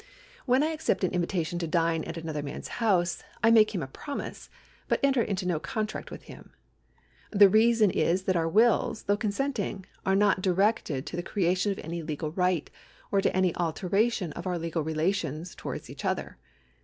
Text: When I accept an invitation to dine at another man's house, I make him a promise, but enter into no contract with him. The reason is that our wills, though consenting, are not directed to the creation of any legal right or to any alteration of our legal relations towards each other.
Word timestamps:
When 0.47 0.63
I 0.63 0.71
accept 0.71 1.03
an 1.03 1.11
invitation 1.11 1.59
to 1.59 1.67
dine 1.67 2.03
at 2.05 2.17
another 2.17 2.41
man's 2.41 2.67
house, 2.81 3.21
I 3.43 3.51
make 3.51 3.75
him 3.75 3.83
a 3.83 3.87
promise, 3.87 4.49
but 4.87 4.99
enter 5.03 5.21
into 5.21 5.45
no 5.45 5.59
contract 5.59 6.09
with 6.09 6.23
him. 6.23 6.53
The 7.29 7.47
reason 7.47 7.91
is 7.91 8.23
that 8.23 8.35
our 8.35 8.49
wills, 8.49 9.03
though 9.03 9.15
consenting, 9.15 9.85
are 10.03 10.15
not 10.15 10.41
directed 10.41 11.05
to 11.05 11.15
the 11.15 11.21
creation 11.21 11.71
of 11.71 11.77
any 11.77 12.01
legal 12.01 12.31
right 12.31 12.67
or 13.11 13.21
to 13.21 13.37
any 13.37 13.55
alteration 13.57 14.31
of 14.31 14.47
our 14.47 14.57
legal 14.57 14.81
relations 14.83 15.53
towards 15.53 15.87
each 15.87 16.03
other. 16.03 16.39